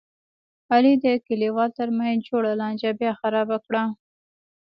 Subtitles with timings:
[0.73, 3.83] علي د کلیوالو ترمنځ جوړه لانجه بیا خرابه کړله.